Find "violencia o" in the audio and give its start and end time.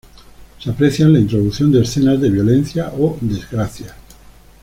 2.31-3.19